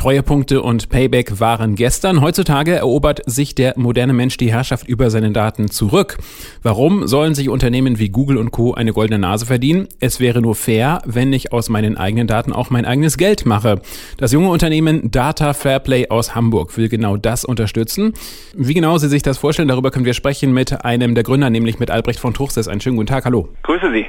Treuepunkte 0.00 0.62
und 0.62 0.88
Payback 0.88 1.40
waren 1.40 1.74
gestern. 1.74 2.22
Heutzutage 2.22 2.72
erobert 2.72 3.20
sich 3.26 3.54
der 3.54 3.74
moderne 3.76 4.14
Mensch 4.14 4.38
die 4.38 4.50
Herrschaft 4.50 4.88
über 4.88 5.10
seine 5.10 5.30
Daten 5.30 5.70
zurück. 5.70 6.16
Warum 6.62 7.06
sollen 7.06 7.34
sich 7.34 7.50
Unternehmen 7.50 7.98
wie 7.98 8.08
Google 8.08 8.38
und 8.38 8.50
Co. 8.50 8.72
eine 8.72 8.94
goldene 8.94 9.18
Nase 9.18 9.44
verdienen? 9.44 9.88
Es 9.98 10.18
wäre 10.18 10.40
nur 10.40 10.54
fair, 10.54 11.02
wenn 11.04 11.34
ich 11.34 11.52
aus 11.52 11.68
meinen 11.68 11.98
eigenen 11.98 12.26
Daten 12.26 12.54
auch 12.54 12.70
mein 12.70 12.86
eigenes 12.86 13.18
Geld 13.18 13.44
mache. 13.44 13.82
Das 14.16 14.32
junge 14.32 14.48
Unternehmen 14.48 15.10
Data 15.10 15.52
Fairplay 15.52 16.08
aus 16.08 16.34
Hamburg 16.34 16.78
will 16.78 16.88
genau 16.88 17.18
das 17.18 17.44
unterstützen. 17.44 18.14
Wie 18.56 18.72
genau 18.72 18.96
Sie 18.96 19.08
sich 19.10 19.22
das 19.22 19.36
vorstellen, 19.36 19.68
darüber 19.68 19.90
können 19.90 20.06
wir 20.06 20.14
sprechen 20.14 20.54
mit 20.54 20.82
einem 20.82 21.14
der 21.14 21.24
Gründer, 21.24 21.50
nämlich 21.50 21.78
mit 21.78 21.90
Albrecht 21.90 22.20
von 22.20 22.32
Truchsess. 22.32 22.68
Einen 22.68 22.80
schönen 22.80 22.96
guten 22.96 23.08
Tag, 23.08 23.26
hallo. 23.26 23.50
Grüße 23.64 23.92
Sie. 23.92 24.06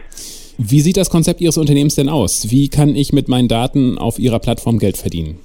Wie 0.58 0.80
sieht 0.80 0.96
das 0.96 1.10
Konzept 1.10 1.42
Ihres 1.42 1.58
Unternehmens 1.58 1.96
denn 1.96 2.08
aus? 2.08 2.50
Wie 2.50 2.70
kann 2.70 2.96
ich 2.96 3.12
mit 3.12 3.28
meinen 3.28 3.50
Daten 3.50 3.98
auf 3.98 4.20
Ihrer 4.20 4.40
Plattform 4.40 4.80
Geld 4.80 4.96
verdienen? 4.96 5.40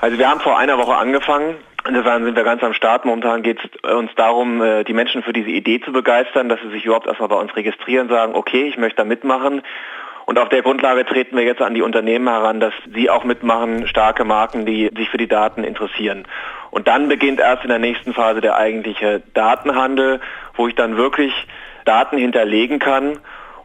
Also 0.00 0.18
wir 0.18 0.30
haben 0.30 0.40
vor 0.40 0.58
einer 0.58 0.78
Woche 0.78 0.96
angefangen. 0.96 1.56
Insofern 1.86 2.24
sind 2.24 2.34
wir 2.34 2.44
ganz 2.44 2.62
am 2.62 2.72
Start. 2.72 3.04
Momentan 3.04 3.42
geht 3.42 3.58
es 3.58 3.90
uns 3.90 4.10
darum, 4.16 4.62
äh, 4.62 4.84
die 4.84 4.94
Menschen 4.94 5.22
für 5.22 5.32
diese 5.32 5.50
Idee 5.50 5.80
zu 5.80 5.92
begeistern, 5.92 6.48
dass 6.48 6.60
sie 6.62 6.70
sich 6.70 6.84
überhaupt 6.86 7.06
erstmal 7.06 7.28
bei 7.28 7.36
uns 7.36 7.54
registrieren, 7.54 8.08
sagen, 8.08 8.34
okay, 8.34 8.68
ich 8.68 8.78
möchte 8.78 8.96
da 8.96 9.04
mitmachen. 9.04 9.62
Und 10.24 10.38
auf 10.38 10.48
der 10.48 10.62
Grundlage 10.62 11.04
treten 11.04 11.36
wir 11.36 11.44
jetzt 11.44 11.60
an 11.60 11.74
die 11.74 11.82
Unternehmen 11.82 12.28
heran, 12.28 12.60
dass 12.60 12.72
sie 12.94 13.10
auch 13.10 13.24
mitmachen, 13.24 13.86
starke 13.88 14.24
Marken, 14.24 14.64
die 14.64 14.90
sich 14.96 15.10
für 15.10 15.18
die 15.18 15.26
Daten 15.26 15.64
interessieren. 15.64 16.26
Und 16.70 16.86
dann 16.86 17.08
beginnt 17.08 17.40
erst 17.40 17.64
in 17.64 17.70
der 17.70 17.78
nächsten 17.78 18.14
Phase 18.14 18.40
der 18.40 18.56
eigentliche 18.56 19.22
Datenhandel, 19.34 20.20
wo 20.54 20.68
ich 20.68 20.74
dann 20.74 20.96
wirklich 20.96 21.32
Daten 21.84 22.16
hinterlegen 22.16 22.78
kann 22.78 23.18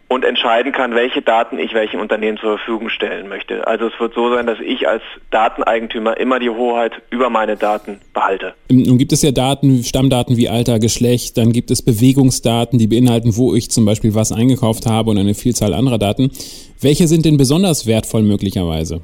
und 0.08 0.24
entscheiden 0.24 0.72
kann, 0.72 0.94
welche 0.94 1.22
Daten 1.22 1.58
ich 1.58 1.74
welchem 1.74 2.00
Unternehmen 2.00 2.38
zur 2.38 2.58
Verfügung 2.58 2.90
stellen 2.90 3.28
möchte. 3.28 3.66
Also 3.68 3.88
es 3.88 4.00
wird 4.00 4.14
so 4.14 4.34
sein, 4.34 4.46
dass 4.46 4.60
ich 4.60 4.88
als 4.88 5.02
Dateneigentümer 5.32 6.18
immer 6.18 6.40
die 6.40 6.50
Hoheit 6.50 6.94
über 7.10 7.30
meine 7.30 7.58
Daten 7.58 8.00
behalte. 8.14 8.54
Nun 8.70 8.98
gibt 8.98 9.14
es 9.14 9.24
ja 9.24 9.32
Daten, 9.32 9.84
Stammdaten 9.84 10.38
wie 10.38 10.50
Alter, 10.50 10.80
Geschlecht, 10.80 11.38
dann 11.38 11.52
gibt 11.52 11.72
es 11.72 11.82
Bewegungsdaten, 11.82 12.78
die 12.78 12.88
beinhalten, 12.88 13.36
wo 13.36 13.56
ich 13.56 13.72
zum 13.72 13.86
Beispiel 13.86 14.14
was 14.14 14.32
eingekauft 14.32 14.86
habe 14.86 15.10
und 15.10 15.18
eine 15.18 15.34
Vielzahl 15.34 15.74
anderer 15.74 15.98
Daten. 15.98 16.32
Welche 16.80 17.08
sind 17.08 17.26
denn 17.26 17.38
besonders 17.38 17.88
wertvoll 17.88 18.22
möglicherweise? 18.22 19.02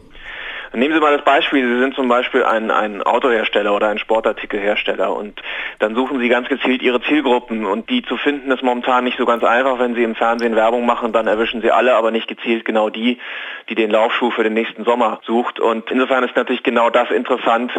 Nehmen 0.74 0.94
Sie 0.94 1.02
mal 1.02 1.16
das 1.16 1.26
Beispiel, 1.26 1.68
Sie 1.68 1.80
sind 1.80 1.96
zum 1.96 2.08
Beispiel 2.08 2.46
ein, 2.46 2.72
ein 2.72 3.04
Autohersteller 3.04 3.76
oder 3.76 3.90
ein 3.90 3.98
Sportartikelhersteller 3.98 5.14
und 5.14 5.42
dann 5.80 5.96
suchen 5.96 6.20
Sie 6.20 6.30
ganz 6.30 6.48
gezielt 6.48 6.82
Ihre 6.82 7.02
Zielgruppen 7.02 7.66
und 7.66 7.90
die 7.90 8.04
zu 8.04 8.16
finden 8.16 8.50
ist 8.52 8.64
momentan 8.64 9.04
nicht 9.04 9.18
so 9.18 9.26
ganz 9.26 9.44
einfach. 9.44 9.80
Wenn 9.80 9.96
Sie 9.96 10.04
im 10.04 10.16
Fernsehen 10.16 10.56
Werbung 10.56 10.86
machen, 10.86 11.12
dann 11.12 11.28
erwischen 11.28 11.62
Sie 11.62 11.72
alle, 11.72 11.96
aber 11.96 12.12
nicht 12.12 12.30
gezielt 12.30 12.64
genau 12.64 12.90
die, 12.90 13.18
die 13.68 13.76
den 13.76 13.92
Laufschuh 13.92 14.32
für 14.32 14.44
den 14.44 14.54
nächsten 14.54 14.86
Sommer 14.86 15.20
sucht. 15.26 15.60
Und 15.60 15.92
insofern 15.92 16.24
ist 16.24 16.38
natürlich 16.38 16.64
genau 16.64 16.90
das 16.90 17.12
interessant, 17.12 17.74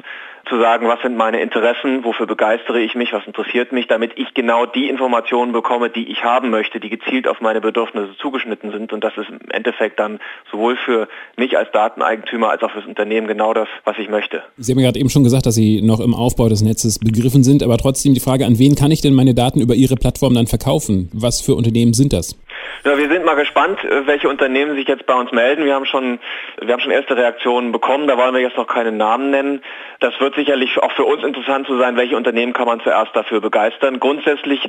zu 0.48 0.60
sagen, 0.60 0.88
was 0.88 1.00
sind 1.02 1.16
meine 1.16 1.40
Interessen, 1.40 2.04
wofür 2.04 2.26
begeistere 2.26 2.80
ich 2.80 2.94
mich, 2.94 3.12
was 3.12 3.26
interessiert 3.26 3.72
mich, 3.72 3.86
damit 3.86 4.12
ich 4.16 4.34
genau 4.34 4.66
die 4.66 4.88
Informationen 4.88 5.52
bekomme, 5.52 5.90
die 5.90 6.10
ich 6.10 6.24
haben 6.24 6.50
möchte, 6.50 6.80
die 6.80 6.88
gezielt 6.88 7.28
auf 7.28 7.40
meine 7.40 7.60
Bedürfnisse 7.60 8.16
zugeschnitten 8.18 8.72
sind. 8.72 8.92
Und 8.92 9.04
das 9.04 9.16
ist 9.16 9.28
im 9.28 9.50
Endeffekt 9.50 10.00
dann 10.00 10.20
sowohl 10.50 10.76
für 10.76 11.08
mich 11.36 11.56
als 11.56 11.70
Dateneigentümer 11.72 12.50
als 12.50 12.62
auch 12.62 12.70
für 12.70 12.80
das 12.80 12.88
Unternehmen 12.88 13.26
genau 13.26 13.54
das, 13.54 13.68
was 13.84 13.98
ich 13.98 14.08
möchte. 14.08 14.42
Sie 14.56 14.72
haben 14.72 14.80
gerade 14.80 14.98
eben 14.98 15.10
schon 15.10 15.24
gesagt, 15.24 15.46
dass 15.46 15.54
Sie 15.54 15.80
noch 15.82 16.00
im 16.00 16.14
Aufbau 16.14 16.48
des 16.48 16.62
Netzes 16.62 16.98
begriffen 16.98 17.44
sind, 17.44 17.62
aber 17.62 17.78
trotzdem 17.78 18.14
die 18.14 18.20
Frage, 18.20 18.46
an 18.46 18.58
wen 18.58 18.74
kann 18.74 18.90
ich 18.90 19.00
denn 19.00 19.14
meine 19.14 19.34
Daten 19.34 19.60
über 19.60 19.74
Ihre 19.74 19.96
Plattform 19.96 20.34
dann 20.34 20.46
verkaufen? 20.46 21.10
Was 21.12 21.40
für 21.40 21.54
Unternehmen 21.54 21.94
sind 21.94 22.12
das? 22.12 22.36
Ja, 22.84 22.98
wir 22.98 23.08
sind 23.08 23.24
mal 23.24 23.34
gespannt, 23.34 23.84
äh, 23.84 24.06
welche 24.06 24.28
Unternehmen 24.28 24.74
sich 24.74 24.88
jetzt 24.88 25.06
bei 25.06 25.14
uns 25.14 25.30
melden. 25.32 25.64
Wir 25.64 25.74
haben 25.74 25.86
schon, 25.86 26.18
wir 26.60 26.72
haben 26.72 26.80
schon 26.80 26.90
erste 26.90 27.16
Reaktionen 27.16 27.72
bekommen. 27.72 28.08
Da 28.08 28.16
wollen 28.18 28.34
wir 28.34 28.40
jetzt 28.40 28.56
noch 28.56 28.66
keine 28.66 28.92
Namen 28.92 29.30
nennen. 29.30 29.62
Das 30.00 30.18
wird 30.20 30.34
sicherlich 30.34 30.78
auch 30.78 30.92
für 30.92 31.04
uns 31.04 31.22
interessant 31.22 31.66
zu 31.66 31.78
sein, 31.78 31.96
welche 31.96 32.16
Unternehmen 32.16 32.52
kann 32.52 32.66
man 32.66 32.80
zuerst 32.80 33.14
dafür 33.14 33.40
begeistern. 33.40 34.00
Grundsätzlich 34.00 34.68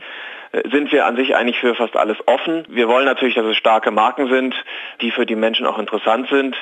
äh, 0.52 0.70
sind 0.70 0.92
wir 0.92 1.06
an 1.06 1.16
sich 1.16 1.36
eigentlich 1.36 1.60
für 1.60 1.76
fast 1.76 1.98
alles 1.98 2.18
offen. 2.28 2.66
Wir 2.70 2.88
wollen 2.88 3.06
natürlich, 3.06 3.36
dass 3.36 3.46
es 3.46 3.58
starke 3.58 3.92
Marken 3.92 4.30
sind, 4.30 4.56
die 5.02 5.12
für 5.12 5.26
die 5.26 5.36
Menschen 5.36 5.66
auch 5.66 5.80
interessant 5.80 6.30
sind. 6.30 6.56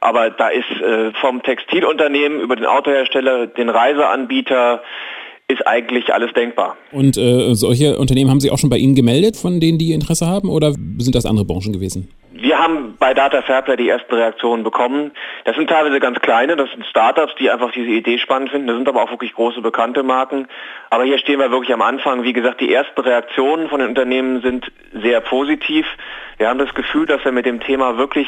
Aber 0.00 0.30
da 0.30 0.48
ist 0.48 0.68
äh, 0.68 1.12
vom 1.20 1.44
Textilunternehmen 1.44 2.40
über 2.40 2.56
den 2.56 2.66
Autohersteller, 2.66 3.46
den 3.46 3.68
Reiseanbieter, 3.68 4.82
ist 5.52 5.66
eigentlich 5.66 6.12
alles 6.12 6.32
denkbar. 6.32 6.76
Und 6.90 7.16
äh, 7.16 7.54
solche 7.54 7.98
Unternehmen 7.98 8.30
haben 8.30 8.40
sich 8.40 8.50
auch 8.50 8.58
schon 8.58 8.70
bei 8.70 8.78
Ihnen 8.78 8.94
gemeldet, 8.94 9.36
von 9.36 9.60
denen 9.60 9.78
die 9.78 9.92
Interesse 9.92 10.26
haben, 10.26 10.48
oder 10.48 10.72
sind 10.72 11.14
das 11.14 11.26
andere 11.26 11.44
Branchen 11.44 11.72
gewesen? 11.72 12.08
Wir 12.32 12.58
haben 12.58 12.96
bei 12.98 13.14
Data 13.14 13.42
Fairplay 13.42 13.76
die 13.76 13.88
ersten 13.88 14.14
Reaktionen 14.14 14.64
bekommen. 14.64 15.12
Das 15.44 15.54
sind 15.54 15.68
teilweise 15.68 16.00
ganz 16.00 16.18
kleine, 16.20 16.56
das 16.56 16.70
sind 16.70 16.84
Startups, 16.86 17.34
die 17.38 17.50
einfach 17.50 17.70
diese 17.72 17.90
Idee 17.90 18.18
spannend 18.18 18.50
finden. 18.50 18.66
Das 18.66 18.76
sind 18.76 18.88
aber 18.88 19.02
auch 19.02 19.10
wirklich 19.10 19.34
große 19.34 19.60
bekannte 19.60 20.02
Marken. 20.02 20.48
Aber 20.90 21.04
hier 21.04 21.18
stehen 21.18 21.38
wir 21.38 21.50
wirklich 21.50 21.72
am 21.72 21.82
Anfang. 21.82 22.24
Wie 22.24 22.32
gesagt, 22.32 22.60
die 22.60 22.72
ersten 22.72 23.00
Reaktionen 23.00 23.68
von 23.68 23.80
den 23.80 23.90
Unternehmen 23.90 24.40
sind 24.40 24.72
sehr 25.02 25.20
positiv. 25.20 25.86
Wir 26.38 26.48
haben 26.48 26.58
das 26.58 26.74
Gefühl, 26.74 27.06
dass 27.06 27.24
wir 27.24 27.32
mit 27.32 27.46
dem 27.46 27.60
Thema 27.60 27.98
wirklich 27.98 28.26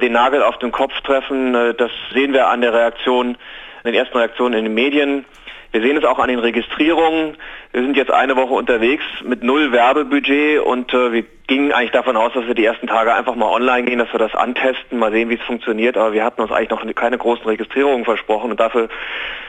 den 0.00 0.12
Nagel 0.12 0.42
auf 0.42 0.58
den 0.58 0.72
Kopf 0.72 0.98
treffen. 1.02 1.52
Das 1.52 1.90
sehen 2.12 2.32
wir 2.32 2.48
an 2.48 2.60
der 2.60 2.72
Reaktion, 2.72 3.36
den 3.84 3.94
ersten 3.94 4.16
Reaktionen 4.16 4.54
in 4.54 4.64
den 4.64 4.74
Medien. 4.74 5.24
Wir 5.74 5.82
sehen 5.82 5.96
es 5.96 6.04
auch 6.04 6.20
an 6.20 6.28
den 6.28 6.38
Registrierungen. 6.38 7.36
Wir 7.72 7.82
sind 7.82 7.96
jetzt 7.96 8.12
eine 8.12 8.36
Woche 8.36 8.54
unterwegs 8.54 9.02
mit 9.24 9.42
null 9.42 9.72
Werbebudget 9.72 10.60
und 10.60 10.94
äh, 10.94 11.10
wir 11.10 11.24
gingen 11.48 11.72
eigentlich 11.72 11.90
davon 11.90 12.16
aus, 12.16 12.32
dass 12.32 12.46
wir 12.46 12.54
die 12.54 12.64
ersten 12.64 12.86
Tage 12.86 13.12
einfach 13.12 13.34
mal 13.34 13.48
online 13.48 13.82
gehen, 13.82 13.98
dass 13.98 14.12
wir 14.12 14.20
das 14.20 14.36
antesten, 14.36 14.98
mal 14.98 15.10
sehen, 15.10 15.30
wie 15.30 15.34
es 15.34 15.40
funktioniert. 15.40 15.96
Aber 15.96 16.12
wir 16.12 16.22
hatten 16.22 16.40
uns 16.42 16.52
eigentlich 16.52 16.70
noch 16.70 16.94
keine 16.94 17.18
großen 17.18 17.44
Registrierungen 17.44 18.04
versprochen 18.04 18.52
und 18.52 18.60
dafür 18.60 18.88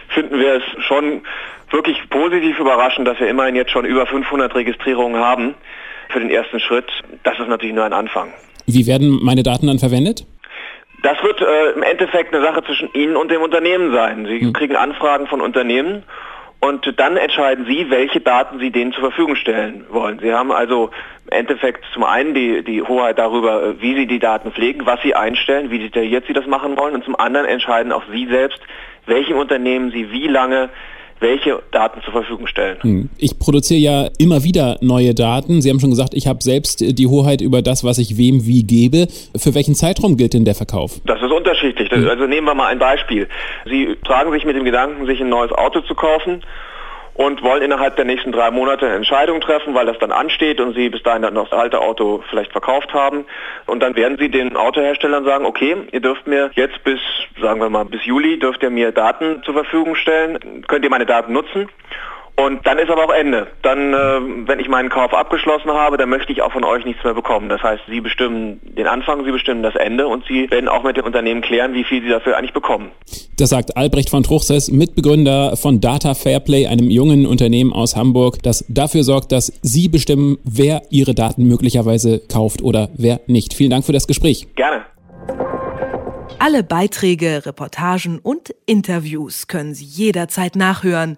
finden 0.07 0.39
wir 0.39 0.55
es 0.55 0.63
schon 0.85 1.21
wirklich 1.69 1.97
positiv 2.09 2.57
überraschend, 2.57 3.07
dass 3.07 3.19
wir 3.19 3.27
immerhin 3.27 3.55
jetzt 3.55 3.69
schon 3.69 3.85
über 3.85 4.07
500 4.07 4.55
Registrierungen 4.55 5.21
haben 5.21 5.53
für 6.09 6.21
den 6.21 6.31
ersten 6.31 6.59
Schritt. 6.59 6.87
Das 7.21 7.37
ist 7.37 7.49
natürlich 7.49 7.75
nur 7.75 7.85
ein 7.85 7.93
Anfang. 7.93 8.33
Wie 8.65 8.87
werden 8.87 9.19
meine 9.21 9.43
Daten 9.43 9.67
dann 9.67 9.77
verwendet? 9.77 10.25
Das 11.05 11.21
wird 11.21 11.39
äh, 11.39 11.73
im 11.75 11.83
Endeffekt 11.83 12.33
eine 12.33 12.43
Sache 12.43 12.63
zwischen 12.63 12.91
Ihnen 12.93 13.15
und 13.15 13.29
dem 13.29 13.43
Unternehmen 13.43 13.93
sein. 13.93 14.25
Sie 14.25 14.39
hm. 14.39 14.53
kriegen 14.53 14.75
Anfragen 14.75 15.27
von 15.27 15.39
Unternehmen 15.39 16.01
und 16.59 16.99
dann 16.99 17.15
entscheiden 17.15 17.67
Sie, 17.67 17.91
welche 17.91 18.21
Daten 18.21 18.57
Sie 18.57 18.71
denen 18.71 18.91
zur 18.91 19.03
Verfügung 19.03 19.35
stellen 19.35 19.85
wollen. 19.89 20.17
Sie 20.17 20.33
haben 20.33 20.51
also 20.51 20.89
im 21.25 21.37
Endeffekt 21.37 21.85
zum 21.93 22.03
einen 22.03 22.33
die, 22.33 22.63
die 22.63 22.81
Hoheit 22.81 23.19
darüber, 23.19 23.61
äh, 23.61 23.81
wie 23.81 23.93
Sie 23.93 24.07
die 24.07 24.17
Daten 24.17 24.51
pflegen, 24.51 24.87
was 24.87 24.99
Sie 25.03 25.13
einstellen, 25.13 25.69
wie 25.69 25.77
detailliert 25.77 26.25
Sie 26.25 26.33
das 26.33 26.47
machen 26.47 26.75
wollen 26.75 26.95
und 26.95 27.03
zum 27.03 27.15
anderen 27.15 27.45
entscheiden 27.45 27.91
auch 27.91 28.05
Sie 28.11 28.25
selbst, 28.25 28.59
welchem 29.05 29.37
Unternehmen 29.37 29.91
Sie 29.91 30.11
wie 30.11 30.27
lange 30.27 30.71
welche 31.19 31.61
Daten 31.71 32.01
zur 32.03 32.13
Verfügung 32.13 32.47
stellen. 32.47 32.77
Hm. 32.81 33.09
Ich 33.17 33.39
produziere 33.39 33.79
ja 33.79 34.09
immer 34.19 34.43
wieder 34.43 34.77
neue 34.81 35.13
Daten. 35.13 35.61
Sie 35.61 35.69
haben 35.69 35.79
schon 35.79 35.89
gesagt, 35.89 36.13
ich 36.13 36.27
habe 36.27 36.43
selbst 36.43 36.81
die 36.81 37.07
Hoheit 37.07 37.41
über 37.41 37.61
das, 37.61 37.83
was 37.83 37.97
ich 37.97 38.17
wem 38.17 38.45
wie 38.45 38.63
gebe. 38.63 39.07
Für 39.35 39.55
welchen 39.55 39.75
Zeitraum 39.75 40.17
gilt 40.17 40.33
denn 40.33 40.45
der 40.45 40.55
Verkauf? 40.55 40.99
Das 41.05 41.21
ist 41.21 41.31
unterschiedlich. 41.31 41.89
Hm. 41.89 42.07
Also 42.07 42.25
nehmen 42.27 42.47
wir 42.47 42.55
mal 42.55 42.67
ein 42.67 42.79
Beispiel. 42.79 43.27
Sie 43.65 43.95
tragen 44.03 44.31
sich 44.31 44.45
mit 44.45 44.55
dem 44.55 44.65
Gedanken, 44.65 45.05
sich 45.05 45.21
ein 45.21 45.29
neues 45.29 45.51
Auto 45.51 45.81
zu 45.81 45.95
kaufen 45.95 46.41
und 47.15 47.41
wollen 47.43 47.63
innerhalb 47.63 47.95
der 47.95 48.05
nächsten 48.05 48.33
drei 48.33 48.51
Monate 48.51 48.85
eine 48.85 48.95
Entscheidung 48.95 49.39
treffen, 49.39 49.73
weil 49.73 49.85
das 49.85 49.97
dann 49.99 50.11
ansteht 50.11 50.59
und 50.59 50.75
sie 50.75 50.89
bis 50.89 51.01
dahin 51.01 51.21
dann 51.21 51.33
noch 51.33 51.49
das 51.49 51.57
alte 51.57 51.79
Auto 51.79 52.23
vielleicht 52.29 52.51
verkauft 52.51 52.93
haben. 52.93 53.25
Und 53.65 53.79
dann 53.79 53.95
werden 53.95 54.17
sie 54.17 54.29
den 54.29 54.57
Autoherstellern 54.57 55.23
sagen, 55.23 55.45
okay, 55.45 55.77
ihr 55.91 56.01
dürft 56.01 56.27
mir 56.27 56.51
jetzt 56.55 56.83
bis, 56.83 56.99
sagen 57.41 57.61
wir 57.61 57.69
mal, 57.69 57.85
bis 57.85 58.05
Juli 58.05 58.37
dürft 58.37 58.61
ihr 58.63 58.69
mir 58.69 58.91
Daten 58.91 59.41
zur 59.43 59.53
Verfügung 59.53 59.95
stellen, 59.95 60.65
könnt 60.67 60.83
ihr 60.83 60.91
meine 60.91 61.05
Daten 61.05 61.31
nutzen. 61.31 61.69
Und 62.37 62.67
dann 62.67 62.77
ist 62.79 62.89
aber 62.89 63.05
auch 63.05 63.13
Ende. 63.13 63.47
Dann, 63.61 63.93
äh, 63.93 64.47
wenn 64.47 64.59
ich 64.59 64.67
meinen 64.67 64.89
Kauf 64.89 65.13
abgeschlossen 65.13 65.71
habe, 65.71 65.95
dann 65.95 66.09
möchte 66.09 66.33
ich 66.33 66.41
auch 66.41 66.51
von 66.51 66.65
euch 66.65 66.83
nichts 66.83 67.01
mehr 67.03 67.13
bekommen. 67.13 67.47
Das 67.47 67.63
heißt, 67.63 67.83
Sie 67.87 68.01
bestimmen 68.01 68.59
den 68.63 68.87
Anfang, 68.87 69.23
Sie 69.23 69.31
bestimmen 69.31 69.63
das 69.63 69.75
Ende 69.75 70.07
und 70.07 70.25
Sie 70.27 70.51
werden 70.51 70.67
auch 70.67 70.83
mit 70.83 70.97
dem 70.97 71.05
Unternehmen 71.05 71.41
klären, 71.41 71.73
wie 71.73 71.85
viel 71.85 72.01
Sie 72.01 72.09
dafür 72.09 72.37
eigentlich 72.37 72.51
bekommen. 72.51 72.91
Das 73.37 73.51
sagt 73.51 73.77
Albrecht 73.77 74.09
von 74.09 74.23
Truchsess, 74.23 74.69
Mitbegründer 74.69 75.55
von 75.55 75.79
Data 75.79 76.13
Fairplay, 76.13 76.67
einem 76.67 76.89
jungen 76.89 77.25
Unternehmen 77.25 77.71
aus 77.71 77.95
Hamburg, 77.95 78.43
das 78.43 78.65
dafür 78.67 79.03
sorgt, 79.03 79.31
dass 79.31 79.47
Sie 79.61 79.87
bestimmen, 79.87 80.37
wer 80.43 80.81
Ihre 80.89 81.15
Daten 81.15 81.47
möglicherweise 81.47 82.21
kauft 82.31 82.61
oder 82.61 82.89
wer 82.97 83.21
nicht. 83.27 83.53
Vielen 83.53 83.69
Dank 83.69 83.85
für 83.85 83.93
das 83.93 84.07
Gespräch. 84.07 84.47
Gerne. 84.55 84.85
Alle 86.39 86.63
Beiträge, 86.63 87.45
Reportagen 87.45 88.19
und 88.19 88.53
Interviews 88.65 89.47
können 89.47 89.73
Sie 89.73 89.85
jederzeit 89.85 90.57
nachhören 90.57 91.17